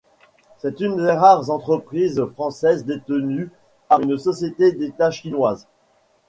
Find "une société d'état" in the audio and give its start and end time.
4.01-5.11